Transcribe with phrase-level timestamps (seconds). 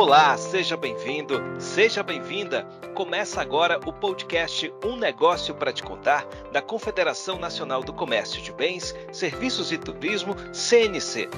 [0.00, 2.62] Olá, seja bem-vindo, seja bem-vinda.
[2.94, 8.52] Começa agora o podcast Um Negócio para Te Contar, da Confederação Nacional do Comércio de
[8.52, 11.28] Bens, Serviços e Turismo, CNC.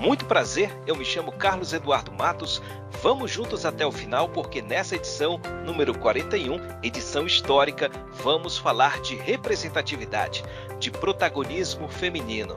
[0.00, 2.60] Muito prazer, eu me chamo Carlos Eduardo Matos.
[3.00, 7.92] Vamos juntos até o final, porque nessa edição, número 41, edição histórica,
[8.24, 10.42] vamos falar de representatividade,
[10.80, 12.56] de protagonismo feminino.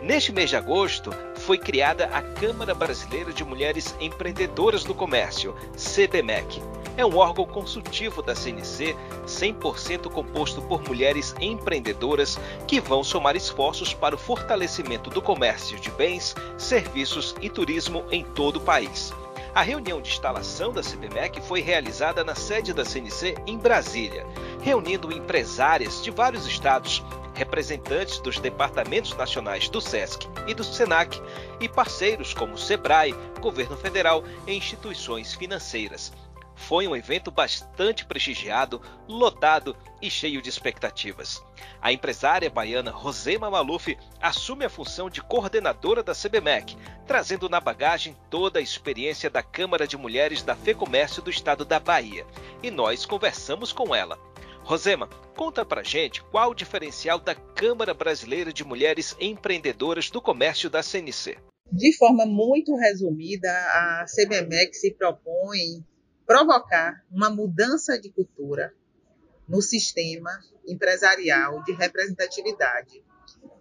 [0.00, 1.10] Neste mês de agosto,
[1.42, 6.62] foi criada a Câmara Brasileira de Mulheres Empreendedoras do Comércio, CBMEC.
[6.96, 8.94] É um órgão consultivo da CNC,
[9.26, 12.38] 100% composto por mulheres empreendedoras
[12.68, 18.22] que vão somar esforços para o fortalecimento do comércio de bens, serviços e turismo em
[18.22, 19.12] todo o país.
[19.54, 24.26] A reunião de instalação da CBMEC foi realizada na sede da CNC em Brasília,
[24.60, 27.02] reunindo empresárias de vários estados
[27.34, 31.20] representantes dos departamentos nacionais do SESC e do SENAC
[31.60, 36.12] e parceiros como SEBRAE, Governo Federal e instituições financeiras.
[36.54, 41.42] Foi um evento bastante prestigiado, lotado e cheio de expectativas.
[41.80, 48.16] A empresária baiana Rosema Maluf assume a função de coordenadora da CBMEC, trazendo na bagagem
[48.30, 52.26] toda a experiência da Câmara de Mulheres da FEComércio do estado da Bahia.
[52.62, 54.18] E nós conversamos com ela.
[54.64, 60.70] Rosema, conta pra gente qual o diferencial da Câmara Brasileira de Mulheres Empreendedoras do Comércio
[60.70, 61.36] da CNC.
[61.70, 65.84] De forma muito resumida, a CBMEC se propõe
[66.24, 68.72] provocar uma mudança de cultura
[69.48, 70.30] no sistema
[70.66, 73.04] empresarial de representatividade.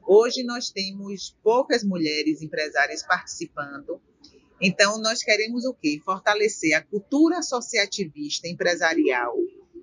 [0.06, 4.00] Hoje nós temos poucas mulheres empresárias participando,
[4.62, 6.00] então nós queremos o quê?
[6.06, 9.36] Fortalecer a cultura associativista empresarial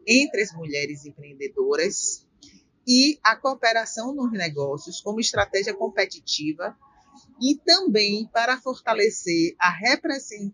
[0.08, 2.26] entre as mulheres empreendedoras
[2.86, 6.74] e a cooperação nos negócios como estratégia competitiva
[7.42, 9.70] e também para fortalecer a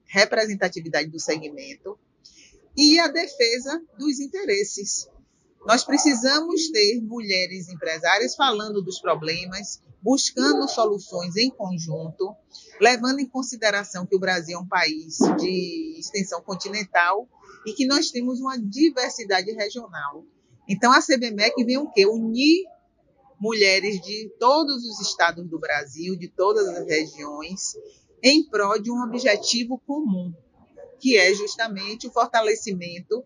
[0.06, 1.96] representatividade do segmento
[2.77, 5.08] e a defesa dos interesses.
[5.64, 12.34] Nós precisamos ter mulheres empresárias falando dos problemas, buscando soluções em conjunto,
[12.80, 17.28] levando em consideração que o Brasil é um país de extensão continental
[17.67, 20.25] e que nós temos uma diversidade regional.
[20.69, 22.07] Então, a CBMEC vem o quê?
[22.07, 22.64] Unir
[23.39, 27.75] mulheres de todos os estados do Brasil, de todas as regiões,
[28.23, 30.33] em prol de um objetivo comum,
[30.98, 33.25] que é justamente o fortalecimento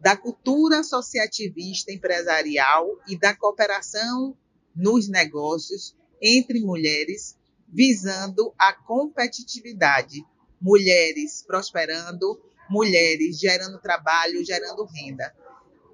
[0.00, 4.36] da cultura associativista empresarial e da cooperação
[4.76, 10.22] nos negócios entre mulheres, visando a competitividade.
[10.60, 12.38] Mulheres prosperando,
[12.68, 15.34] mulheres gerando trabalho, gerando renda.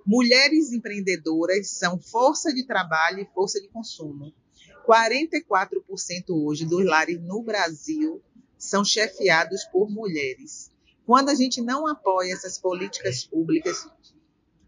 [0.07, 4.33] Mulheres empreendedoras são força de trabalho e força de consumo.
[4.87, 8.23] 44% hoje dos lares no Brasil
[8.59, 10.71] são chefiados por mulheres.
[11.07, 13.89] Quando a gente não apoia essas políticas públicas,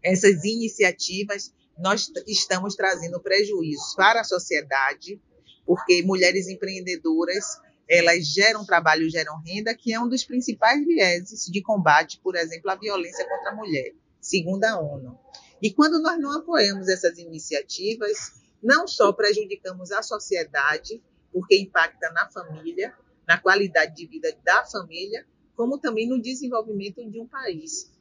[0.01, 5.21] essas iniciativas, nós estamos trazendo prejuízos para a sociedade,
[5.65, 11.61] porque mulheres empreendedoras elas geram trabalho, geram renda, que é um dos principais vieses de
[11.61, 15.17] combate, por exemplo, à violência contra a mulher, segundo a ONU.
[15.61, 21.01] E quando nós não apoiamos essas iniciativas, não só prejudicamos a sociedade,
[21.31, 22.93] porque impacta na família,
[23.27, 27.91] na qualidade de vida da família, como também no desenvolvimento de um país.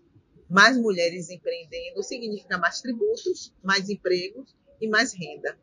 [0.48, 5.58] Mais mulheres empreendendo significa mais tributos, mais empregos e mais renda.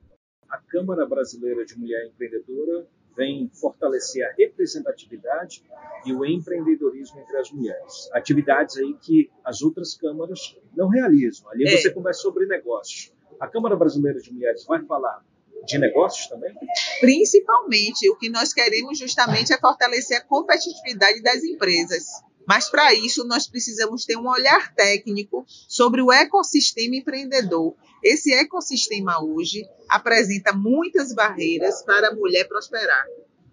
[0.50, 2.88] A Câmara Brasileira de Mulher Empreendedora
[3.20, 5.62] vem fortalecer a representatividade
[6.06, 8.10] e o empreendedorismo entre as mulheres.
[8.14, 11.50] Atividades aí que as outras câmaras não realizam.
[11.52, 11.78] Ali é.
[11.78, 13.12] você conversa sobre negócios.
[13.38, 15.22] A Câmara Brasileira de Mulheres vai falar
[15.66, 16.56] de negócios também?
[17.02, 22.06] Principalmente, o que nós queremos justamente é fortalecer a competitividade das empresas.
[22.50, 29.22] Mas para isso nós precisamos ter um olhar técnico sobre o ecossistema empreendedor esse ecossistema
[29.22, 33.06] hoje apresenta muitas barreiras para a mulher prosperar.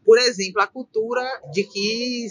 [0.04, 1.22] Por exemplo, a cultura
[1.52, 2.26] de que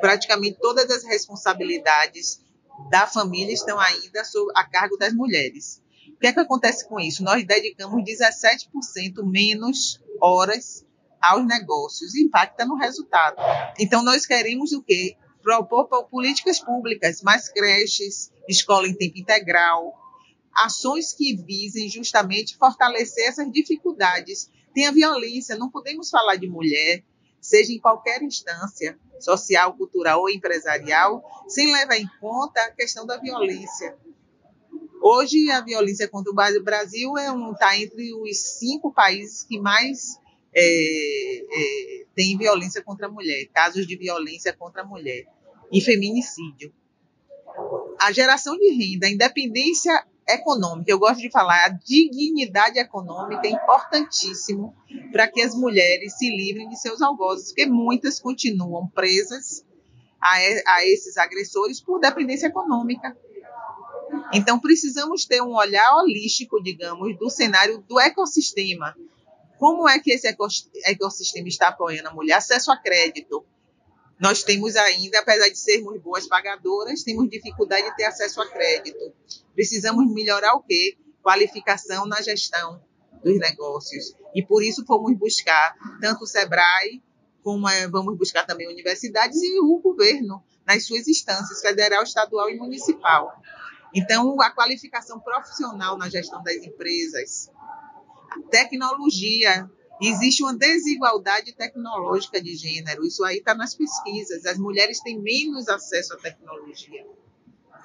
[0.00, 2.40] praticamente todas as responsabilidades
[2.88, 4.22] da família estão ainda
[4.54, 5.82] a cargo das mulheres.
[6.08, 7.24] O que é que acontece com isso?
[7.24, 10.86] Nós dedicamos 17% menos horas
[11.20, 13.36] aos negócios impacta no resultado.
[13.78, 15.16] Então, nós queremos o quê?
[15.46, 19.94] Propor políticas públicas, mais creches, escola em tempo integral,
[20.52, 24.50] ações que visem justamente fortalecer essas dificuldades.
[24.74, 27.04] Tem a violência, não podemos falar de mulher,
[27.40, 33.16] seja em qualquer instância, social, cultural ou empresarial, sem levar em conta a questão da
[33.16, 33.96] violência.
[35.00, 40.18] Hoje, a violência contra o Brasil é um, está entre os cinco países que mais
[40.52, 45.35] é, é, tem violência contra a mulher, casos de violência contra a mulher.
[45.72, 46.72] E feminicídio.
[47.98, 53.50] A geração de renda, a independência econômica, eu gosto de falar, a dignidade econômica é
[53.50, 54.74] importantíssimo
[55.12, 59.64] para que as mulheres se livrem de seus algozes, porque muitas continuam presas
[60.20, 63.16] a, a esses agressores por dependência econômica.
[64.32, 68.96] Então, precisamos ter um olhar holístico, digamos, do cenário do ecossistema.
[69.58, 70.28] Como é que esse
[70.84, 72.34] ecossistema está apoiando a mulher?
[72.34, 73.44] Acesso a crédito.
[74.18, 79.12] Nós temos ainda, apesar de sermos boas pagadoras, temos dificuldade de ter acesso a crédito.
[79.54, 80.96] Precisamos melhorar o quê?
[81.22, 82.82] Qualificação na gestão
[83.22, 84.14] dos negócios.
[84.34, 87.02] E por isso fomos buscar tanto o SEBRAE,
[87.42, 92.56] como é, vamos buscar também universidades e o governo nas suas instâncias, federal, estadual e
[92.56, 93.40] municipal.
[93.94, 97.50] Então, a qualificação profissional na gestão das empresas,
[98.50, 105.20] tecnologia, existe uma desigualdade tecnológica de gênero, isso aí está nas pesquisas, as mulheres têm
[105.20, 107.06] menos acesso à tecnologia.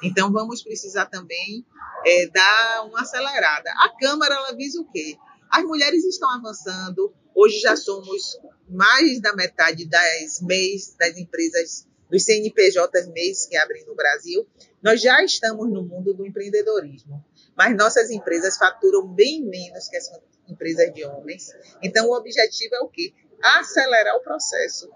[0.04, 1.66] Então, vamos precisar também
[2.06, 3.70] é, dar uma acelerada.
[3.78, 5.16] A Câmara, ela visa o quê?
[5.50, 12.24] As mulheres estão avançando, hoje já somos mais da metade das MEIs, das empresas, dos
[12.24, 14.48] CNPJs MEIs que abrem no Brasil,
[14.82, 17.24] nós já estamos no mundo do empreendedorismo,
[17.56, 20.10] mas nossas empresas faturam bem menos que as
[20.52, 21.52] empresas de homens.
[21.82, 23.14] Então, o objetivo é o quê?
[23.42, 24.90] Acelerar o processo.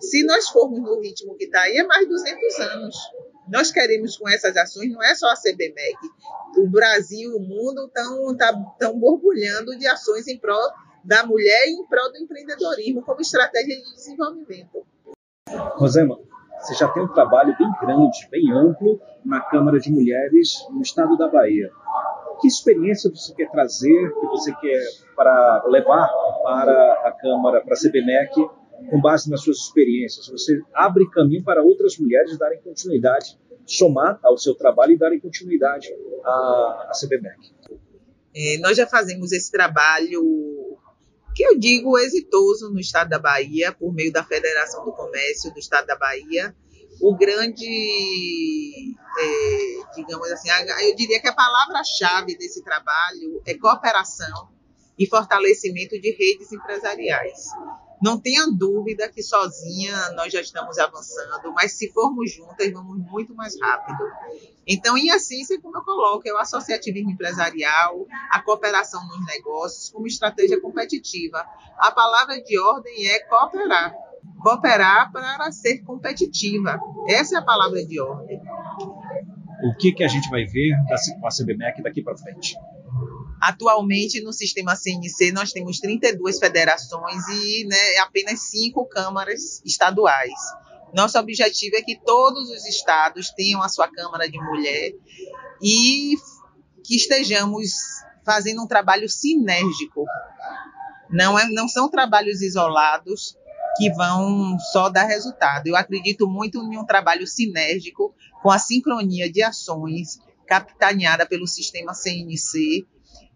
[0.00, 2.96] Se nós formos no ritmo que está aí, é mais 200 anos.
[3.50, 5.96] Nós queremos, com essas ações, não é só a CBMEC,
[6.58, 8.52] o Brasil e o mundo estão tá,
[8.92, 10.70] borbulhando de ações em prol
[11.02, 14.86] da mulher e em prol do empreendedorismo como estratégia de desenvolvimento.
[15.76, 16.18] Rosema,
[16.60, 21.16] você já tem um trabalho bem grande, bem amplo na Câmara de Mulheres no estado
[21.16, 21.70] da Bahia.
[22.40, 24.80] Que experiência você quer trazer, que você quer
[25.16, 26.08] para levar
[26.42, 28.34] para a Câmara, para a CBMEC,
[28.90, 30.28] com base nas suas experiências?
[30.28, 35.88] Você abre caminho para outras mulheres darem continuidade, somar ao seu trabalho e darem continuidade
[36.24, 37.52] à, à CBMEC.
[38.34, 40.22] É, nós já fazemos esse trabalho
[41.34, 45.58] que eu digo exitoso no estado da Bahia, por meio da Federação do Comércio do
[45.60, 46.54] estado da Bahia.
[47.00, 50.48] O grande, é, digamos assim,
[50.86, 54.48] eu diria que a palavra-chave desse trabalho é cooperação
[54.98, 57.46] e fortalecimento de redes empresariais.
[58.00, 63.34] Não tenha dúvida que sozinha nós já estamos avançando, mas se formos juntas, vamos muito
[63.34, 64.04] mais rápido.
[64.66, 70.06] Então, em essência, como eu coloco, é o associativismo empresarial, a cooperação nos negócios como
[70.06, 71.44] estratégia competitiva.
[71.76, 73.94] A palavra de ordem é cooperar.
[74.42, 76.78] Cooperar para ser competitiva.
[77.08, 78.40] Essa é a palavra de ordem.
[79.64, 80.74] O que, que a gente vai ver
[81.20, 82.56] com a CBMEC daqui para frente?
[83.40, 90.32] Atualmente, no sistema CNC, nós temos 32 federações e né, apenas cinco câmaras estaduais.
[90.94, 94.92] Nosso objetivo é que todos os estados tenham a sua Câmara de Mulher
[95.62, 96.14] e
[96.84, 97.72] que estejamos
[98.24, 100.04] fazendo um trabalho sinérgico.
[101.10, 103.36] Não, é, não são trabalhos isolados
[103.78, 105.68] que vão só dar resultado.
[105.68, 111.94] Eu acredito muito em um trabalho sinérgico com a sincronia de ações capitaneada pelo sistema
[111.94, 112.86] CNC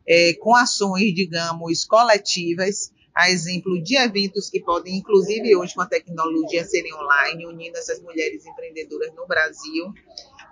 [0.06, 5.86] é, com ações, digamos, coletivas, a exemplo de eventos que podem, inclusive hoje com a
[5.86, 9.92] tecnologia, serem online, unindo essas mulheres empreendedoras no Brasil,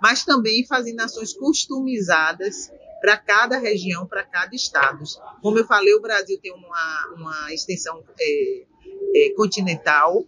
[0.01, 2.71] mas também fazendo ações customizadas
[3.01, 5.03] para cada região, para cada estado.
[5.41, 8.65] Como eu falei, o Brasil tem uma, uma extensão é,
[9.15, 10.25] é, continental,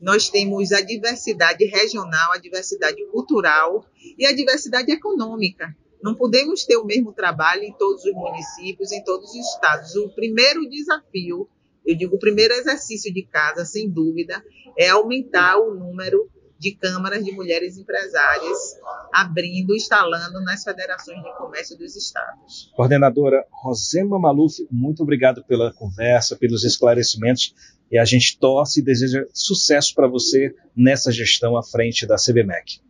[0.00, 3.84] nós temos a diversidade regional, a diversidade cultural
[4.18, 5.74] e a diversidade econômica.
[6.02, 9.96] Não podemos ter o mesmo trabalho em todos os municípios, em todos os estados.
[9.96, 11.48] O primeiro desafio,
[11.84, 14.44] eu digo, o primeiro exercício de casa, sem dúvida,
[14.76, 18.78] é aumentar o número de câmaras de mulheres empresárias,
[19.12, 22.72] abrindo, instalando nas federações de comércio dos estados.
[22.74, 27.54] Coordenadora Rosema Maluf, muito obrigado pela conversa, pelos esclarecimentos
[27.90, 32.80] e a gente torce e deseja sucesso para você nessa gestão à frente da CBMEC.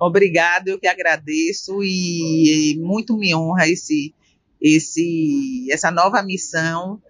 [0.00, 4.14] Obrigado, eu que agradeço e, e muito me honra esse,
[4.60, 7.02] esse, essa nova missão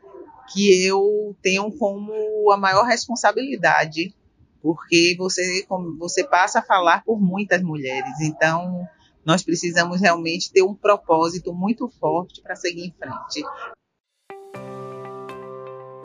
[0.52, 4.14] que eu tenho como a maior responsabilidade,
[4.62, 5.66] porque você,
[5.98, 8.86] você passa a falar por muitas mulheres, então
[9.24, 13.42] nós precisamos realmente ter um propósito muito forte para seguir em frente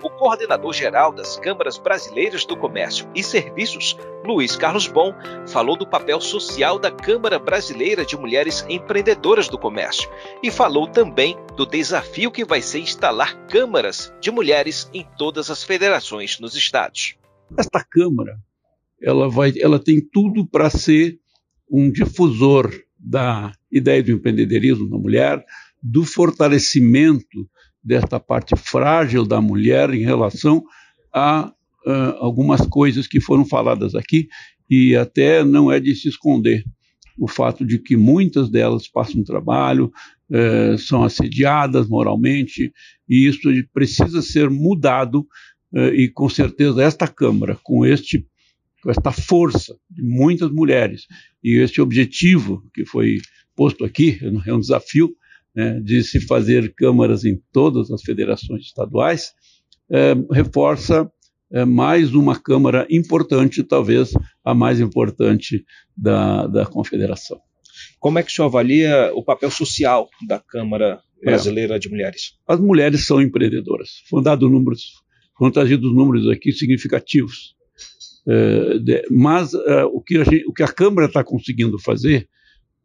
[0.03, 5.13] o coordenador-geral das Câmaras Brasileiras do Comércio e Serviços, Luiz Carlos Bom,
[5.47, 10.09] falou do papel social da Câmara Brasileira de Mulheres Empreendedoras do Comércio
[10.43, 15.63] e falou também do desafio que vai ser instalar câmaras de mulheres em todas as
[15.63, 17.15] federações nos estados.
[17.57, 18.37] Esta Câmara
[19.01, 21.19] ela, vai, ela tem tudo para ser
[21.69, 25.43] um difusor da ideia do empreendedorismo da mulher,
[25.81, 27.49] do fortalecimento
[27.83, 30.63] desta parte frágil da mulher em relação
[31.13, 31.51] a
[31.85, 34.29] uh, algumas coisas que foram faladas aqui,
[34.69, 36.63] e até não é de se esconder.
[37.19, 39.91] O fato de que muitas delas passam trabalho,
[40.79, 42.73] são assediadas moralmente,
[43.07, 43.41] e isso
[43.71, 45.27] precisa ser mudado,
[45.73, 48.25] e com certeza esta Câmara, com este
[48.83, 51.07] com esta força de muitas mulheres
[51.41, 53.19] e este objetivo que foi
[53.55, 55.15] posto aqui, é um desafio
[55.55, 59.31] né, de se fazer câmaras em todas as federações estaduais,
[59.89, 61.09] é, reforça
[61.51, 64.11] é, mais uma câmara importante, talvez
[64.43, 65.63] a mais importante
[65.95, 67.39] da, da confederação.
[67.99, 71.25] Como é que o senhor avalia o papel social da Câmara é.
[71.25, 71.79] Brasileira é.
[71.79, 72.33] de Mulheres?
[72.47, 74.01] As mulheres são empreendedoras.
[74.09, 75.02] Foram dados números,
[75.37, 77.55] foram trazidos números aqui significativos.
[78.25, 82.27] É, de, mas é, o, que a gente, o, que a Câmara está conseguindo fazer,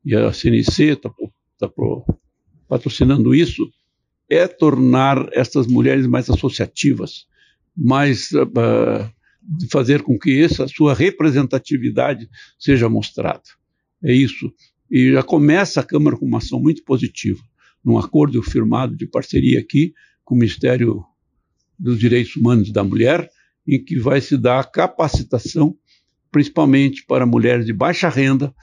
[0.04, 1.10] e a CNC está
[1.58, 1.72] tá, tá
[2.68, 3.68] patrocinando isso,
[4.28, 7.26] é tornar essas mulheres mais associativas,
[7.76, 9.10] mais uh,
[9.70, 12.28] fazer com que essa sua representatividade
[12.58, 13.42] seja mostrada.
[14.02, 14.52] É isso.
[14.90, 17.40] E já começa a Câmara com uma ação muito positiva,
[17.84, 21.04] num acordo firmado de parceria aqui com o Ministério
[21.78, 23.28] dos Direitos Humanos da Mulher,
[23.66, 25.76] em que vai se dar capacitação,
[26.30, 28.54] principalmente para mulheres de baixa renda,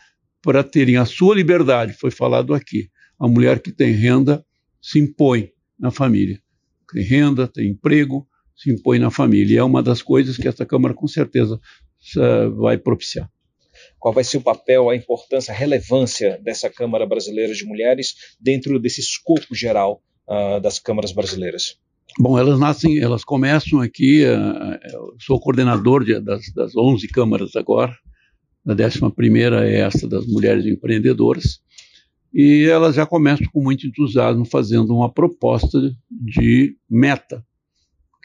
[0.41, 2.89] para terem a sua liberdade, foi falado aqui.
[3.19, 4.45] A mulher que tem renda
[4.81, 6.39] se impõe na família.
[6.91, 9.55] Tem renda, tem emprego, se impõe na família.
[9.55, 11.59] E é uma das coisas que essa Câmara, com certeza,
[12.57, 13.29] vai propiciar.
[13.99, 18.79] Qual vai ser o papel, a importância, a relevância dessa Câmara Brasileira de Mulheres dentro
[18.79, 21.79] desse escopo geral uh, das câmaras brasileiras?
[22.17, 24.23] Bom, elas nascem, elas começam aqui.
[24.23, 27.95] Uh, eu sou coordenador de, das, das 11 câmaras agora.
[28.65, 29.01] A 11
[29.63, 31.59] é essa das mulheres empreendedoras
[32.37, 35.79] e elas já começam com muito entusiasmo fazendo uma proposta
[36.11, 37.41] de meta,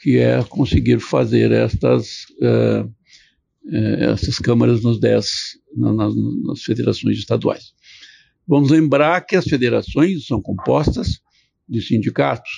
[0.01, 2.93] que é conseguir fazer estas, uh,
[3.71, 5.25] essas câmaras nos 10,
[5.77, 7.71] na, nas federações estaduais.
[8.45, 11.21] Vamos lembrar que as federações são compostas
[11.69, 12.51] de sindicatos,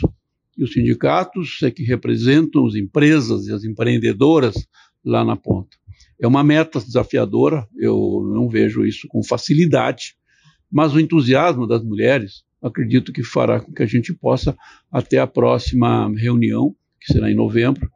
[0.57, 4.55] e os sindicatos é que representam as empresas e as empreendedoras
[5.03, 5.75] lá na ponta.
[6.19, 10.15] É uma meta desafiadora, eu não vejo isso com facilidade,
[10.72, 14.55] mas o entusiasmo das mulheres, acredito que fará com que a gente possa,
[14.91, 17.89] até a próxima reunião, que será em novembro,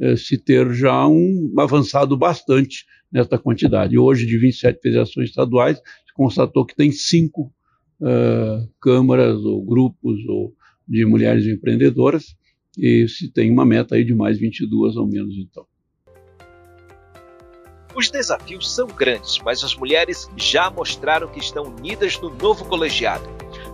[0.00, 3.96] eh, se ter já um avançado bastante nesta quantidade.
[3.96, 7.52] Hoje, de 27 federações estaduais, se constatou que tem cinco
[8.00, 10.52] uh, câmaras ou grupos ou
[10.86, 12.36] de mulheres empreendedoras,
[12.76, 15.66] e se tem uma meta aí de mais 22 ao menos então.
[17.94, 23.24] Os desafios são grandes, mas as mulheres já mostraram que estão unidas no novo colegiado.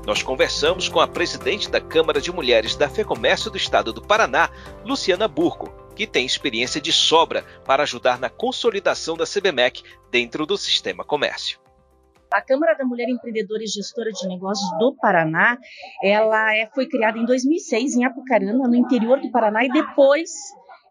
[0.07, 4.51] Nós conversamos com a presidente da Câmara de Mulheres da FEComércio do Estado do Paraná,
[4.85, 10.59] Luciana Burco, que tem experiência de sobra para ajudar na consolidação da CBMEC dentro do
[10.59, 11.59] sistema comércio.
[12.33, 15.59] A Câmara da Mulher Empreendedora e Gestora de Negócios do Paraná,
[16.03, 20.31] ela é, foi criada em 2006 em Apucarana, no interior do Paraná, e depois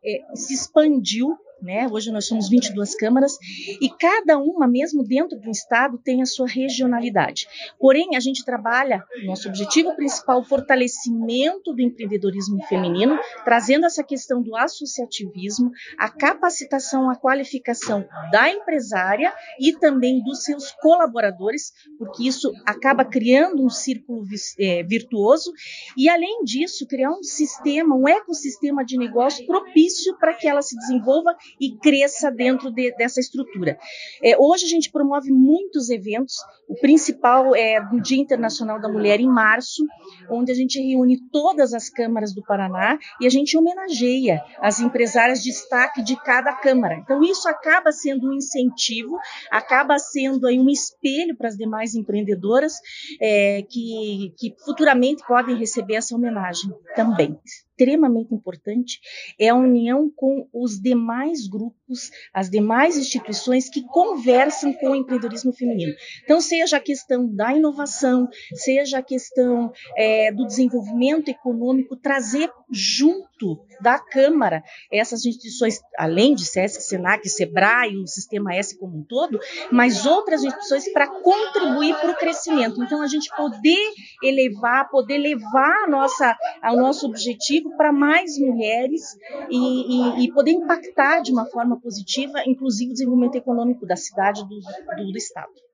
[0.04, 1.88] é, se expandiu né?
[1.92, 3.38] Hoje nós somos 22 câmaras
[3.82, 7.48] e cada uma, mesmo dentro do estado, tem a sua regionalidade.
[7.80, 14.42] Porém, a gente trabalha, nosso objetivo principal, o fortalecimento do empreendedorismo feminino, trazendo essa questão
[14.42, 22.52] do associativismo, a capacitação, a qualificação da empresária e também dos seus colaboradores, porque isso
[22.66, 24.24] acaba criando um círculo
[24.60, 25.52] é, virtuoso
[25.98, 30.76] e, além disso, criar um sistema, um ecossistema de negócio propício para que ela se
[30.78, 33.78] desenvolva e cresça dentro de, dessa estrutura.
[34.24, 36.36] É, hoje a gente promove muitos eventos,
[36.68, 39.84] o principal é do Dia Internacional da Mulher em março,
[40.30, 45.42] onde a gente reúne todas as câmaras do Paraná e a gente homenageia as empresárias
[45.44, 46.96] de destaque de cada câmara.
[46.96, 49.18] Então isso acaba sendo um incentivo,
[49.52, 52.74] acaba sendo aí um espelho para as demais empreendedoras
[53.22, 57.38] é, que, que futuramente podem receber essa homenagem também
[57.80, 59.00] extremamente importante
[59.40, 65.54] é a união com os demais grupos, as demais instituições que conversam com o empreendedorismo
[65.54, 65.94] feminino.
[66.24, 73.60] Então, seja a questão da inovação, seja a questão é, do desenvolvimento econômico, trazer junto
[73.82, 79.40] da Câmara, essas instituições, além de SESC, SENAC, SEBRAE, o Sistema S como um todo,
[79.72, 82.84] mas outras instituições para contribuir para o crescimento.
[82.84, 89.02] Então, a gente poder elevar, poder levar a nossa, ao nosso objetivo para mais mulheres
[89.50, 94.42] e, e, e, poder impactar de uma forma positiva, inclusive o desenvolvimento econômico da cidade,
[94.44, 94.60] do,
[94.96, 95.69] do, do Estado.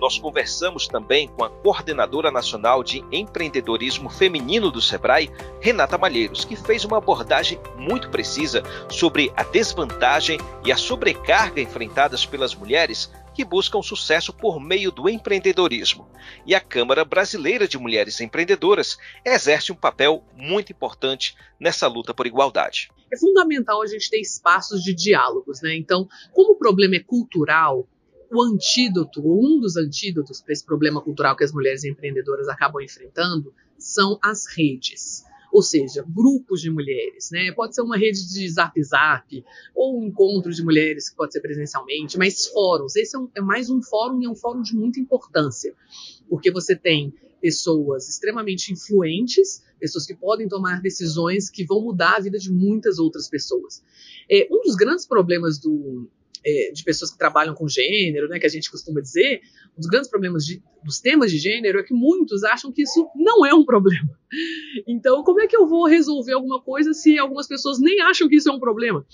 [0.00, 5.30] Nós conversamos também com a coordenadora nacional de empreendedorismo feminino do Sebrae,
[5.60, 12.24] Renata Malheiros, que fez uma abordagem muito precisa sobre a desvantagem e a sobrecarga enfrentadas
[12.24, 16.08] pelas mulheres que buscam sucesso por meio do empreendedorismo.
[16.46, 22.26] E a Câmara Brasileira de Mulheres Empreendedoras exerce um papel muito importante nessa luta por
[22.26, 22.90] igualdade.
[23.12, 25.76] É fundamental a gente ter espaços de diálogos, né?
[25.76, 27.86] Então, como o problema é cultural,
[28.30, 32.80] o antídoto, ou um dos antídotos para esse problema cultural que as mulheres empreendedoras acabam
[32.82, 35.24] enfrentando, são as redes.
[35.52, 37.50] Ou seja, grupos de mulheres, né?
[37.50, 39.44] Pode ser uma rede de zap zap,
[39.74, 42.94] ou um encontro de mulheres que pode ser presencialmente, mas fóruns.
[42.94, 45.74] Esse é, um, é mais um fórum e é um fórum de muita importância,
[46.28, 52.20] porque você tem pessoas extremamente influentes, pessoas que podem tomar decisões que vão mudar a
[52.20, 53.82] vida de muitas outras pessoas.
[54.30, 56.08] É, um dos grandes problemas do,
[56.44, 59.40] é, de pessoas que trabalham com gênero, né, que a gente costuma dizer,
[59.76, 63.08] um dos grandes problemas de, dos temas de gênero é que muitos acham que isso
[63.14, 64.18] não é um problema.
[64.86, 68.36] Então, como é que eu vou resolver alguma coisa se algumas pessoas nem acham que
[68.36, 69.04] isso é um problema?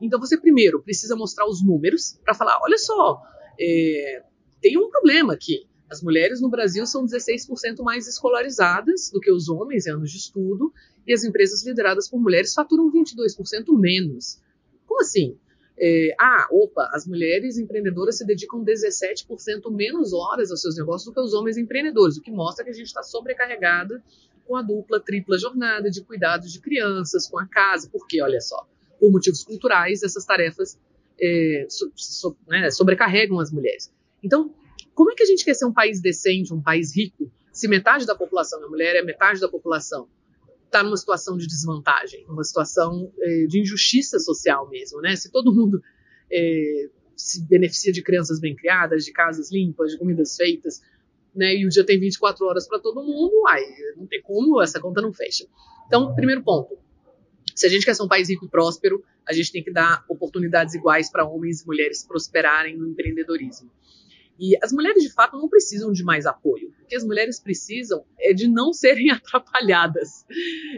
[0.00, 3.20] Então, você primeiro precisa mostrar os números para falar: olha só,
[3.58, 4.22] é,
[4.60, 5.66] tem um problema aqui.
[5.88, 10.18] As mulheres no Brasil são 16% mais escolarizadas do que os homens em anos de
[10.18, 10.72] estudo,
[11.06, 14.40] e as empresas lideradas por mulheres faturam 22% menos.
[14.84, 15.38] Como assim?
[15.78, 21.12] É, ah, opa, as mulheres empreendedoras se dedicam 17% menos horas aos seus negócios do
[21.12, 24.02] que os homens empreendedores, o que mostra que a gente está sobrecarregada
[24.46, 28.66] com a dupla, tripla jornada de cuidados de crianças, com a casa, porque, olha só,
[28.98, 30.78] por motivos culturais, essas tarefas
[31.20, 33.92] é, so, so, né, sobrecarregam as mulheres.
[34.22, 34.54] Então,
[34.94, 38.06] como é que a gente quer ser um país decente, um país rico, se metade
[38.06, 40.08] da população é mulher, é metade da população
[40.66, 45.16] está numa situação de desvantagem, uma situação é, de injustiça social mesmo, né?
[45.16, 45.82] Se todo mundo
[46.30, 50.82] é, se beneficia de crianças bem criadas, de casas limpas, de comidas feitas,
[51.34, 51.54] né?
[51.54, 55.00] E o dia tem 24 horas para todo mundo, aí não tem como, essa conta
[55.00, 55.46] não fecha.
[55.86, 56.76] Então, primeiro ponto,
[57.54, 60.04] se a gente quer ser um país rico e próspero, a gente tem que dar
[60.08, 63.70] oportunidades iguais para homens e mulheres prosperarem no empreendedorismo.
[64.38, 66.68] E as mulheres, de fato, não precisam de mais apoio.
[66.82, 70.26] O que as mulheres precisam é de não serem atrapalhadas.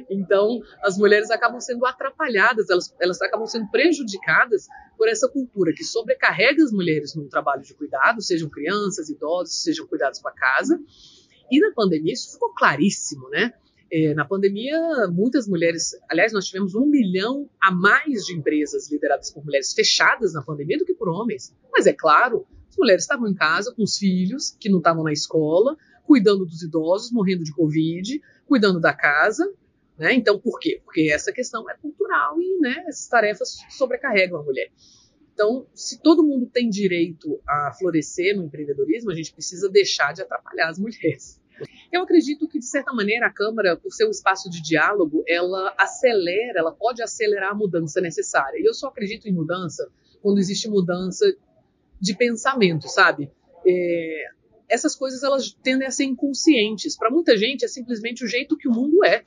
[0.09, 4.67] Então, as mulheres acabam sendo atrapalhadas, elas, elas acabam sendo prejudicadas
[4.97, 9.87] por essa cultura que sobrecarrega as mulheres no trabalho de cuidado, sejam crianças, idosos, sejam
[9.87, 10.81] cuidados com a casa.
[11.51, 13.53] E na pandemia isso ficou claríssimo, né?
[13.91, 14.79] É, na pandemia,
[15.11, 20.35] muitas mulheres, aliás, nós tivemos um milhão a mais de empresas lideradas por mulheres fechadas
[20.35, 21.57] na pandemia do que por homens.
[21.73, 22.47] Mas é claro,
[22.79, 27.13] mulheres estavam em casa com os filhos, que não estavam na escola, cuidando dos idosos,
[27.13, 29.53] morrendo de Covid, cuidando da casa.
[29.99, 30.15] Né?
[30.15, 30.81] Então, por quê?
[30.85, 34.71] Porque essa questão é cultural e né, essas tarefas sobrecarregam a mulher.
[35.35, 40.23] Então, se todo mundo tem direito a florescer no empreendedorismo, a gente precisa deixar de
[40.23, 41.41] atrapalhar as mulheres.
[41.93, 45.75] Eu acredito que, de certa maneira, a Câmara, por ser um espaço de diálogo, ela
[45.79, 48.59] acelera, ela pode acelerar a mudança necessária.
[48.59, 49.89] E eu só acredito em mudança
[50.21, 51.25] quando existe mudança
[52.01, 53.31] de pensamento, sabe?
[53.67, 54.25] É,
[54.69, 56.97] essas coisas elas tendem a ser inconscientes.
[56.97, 59.25] Para muita gente é simplesmente o jeito que o mundo é.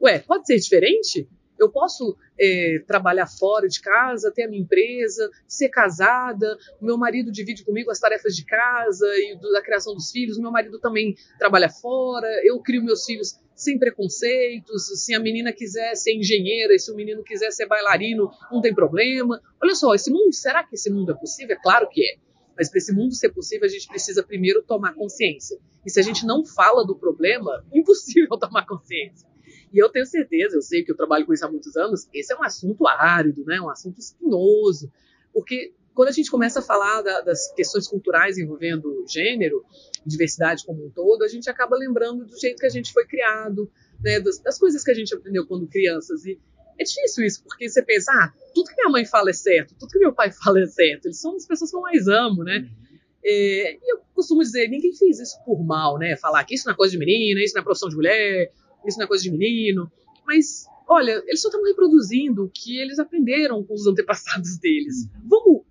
[0.00, 1.28] Ué, pode ser diferente?
[1.60, 7.30] Eu posso é, trabalhar fora de casa, ter a minha empresa, ser casada, meu marido
[7.30, 11.68] divide comigo as tarefas de casa e da criação dos filhos, meu marido também trabalha
[11.68, 16.96] fora, eu crio meus filhos sem preconceitos, se a menina quiser ser engenheira se o
[16.96, 19.40] menino quiser ser bailarino, não tem problema.
[19.62, 21.54] Olha só, esse mundo, será que esse mundo é possível?
[21.54, 22.16] É claro que é.
[22.56, 25.58] Mas para esse mundo ser possível, a gente precisa primeiro tomar consciência.
[25.84, 29.28] E se a gente não fala do problema, impossível tomar consciência.
[29.72, 32.32] E eu tenho certeza, eu sei que eu trabalho com isso há muitos anos, esse
[32.32, 33.60] é um assunto árido, né?
[33.60, 34.90] um assunto espinhoso.
[35.32, 39.64] Porque quando a gente começa a falar da, das questões culturais envolvendo gênero,
[40.04, 43.70] diversidade como um todo, a gente acaba lembrando do jeito que a gente foi criado,
[44.02, 46.24] né, das, das, coisas que a gente aprendeu quando crianças.
[46.24, 46.38] E
[46.78, 49.90] é difícil isso, porque você pensa, ah, tudo que minha mãe fala é certo, tudo
[49.90, 51.06] que meu pai fala é certo.
[51.06, 52.58] Eles são as pessoas que eu mais amo, né?
[52.58, 52.90] Uhum.
[53.22, 56.16] É, e eu costumo dizer, ninguém fez isso por mal, né?
[56.16, 58.50] Falar que isso não é coisa de menina, isso não é profissão de mulher,
[58.86, 59.90] isso não é coisa de menino.
[60.26, 65.04] Mas, olha, eles só estão reproduzindo o que eles aprenderam com os antepassados deles.
[65.04, 65.28] Uhum.
[65.28, 65.62] Vamos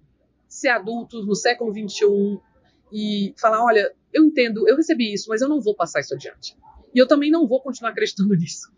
[0.47, 2.39] ser adultos no século XXI
[2.91, 6.57] e falar, olha, eu entendo, eu recebi isso, mas eu não vou passar isso adiante.
[6.93, 8.71] E eu também não vou continuar acreditando nisso.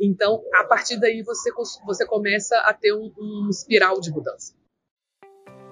[0.00, 1.52] Então, a partir daí, você,
[1.84, 4.54] você começa a ter um, um espiral de mudança.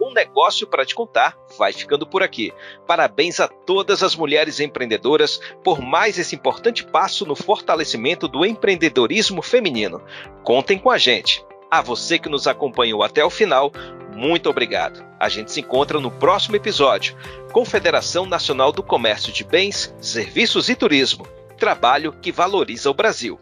[0.00, 2.52] Um negócio para te contar vai ficando por aqui.
[2.86, 9.42] Parabéns a todas as mulheres empreendedoras por mais esse importante passo no fortalecimento do empreendedorismo
[9.42, 10.02] feminino.
[10.44, 11.44] Contem com a gente.
[11.70, 13.72] A você que nos acompanhou até o final,
[14.14, 15.04] muito obrigado.
[15.20, 17.16] A gente se encontra no próximo episódio.
[17.52, 21.26] Confederação Nacional do Comércio de Bens, Serviços e Turismo.
[21.58, 23.38] Trabalho que valoriza o Brasil.